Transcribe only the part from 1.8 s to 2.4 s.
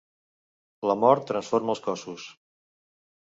cossos.